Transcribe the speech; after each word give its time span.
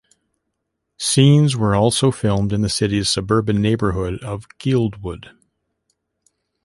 Scenes 0.97 1.55
were 1.55 1.75
also 1.75 2.09
filmed 2.09 2.51
in 2.51 2.61
the 2.61 2.69
city's 2.69 3.07
suburban 3.07 3.61
neighbourhood 3.61 4.19
of 4.23 4.47
Guildwood. 4.57 5.29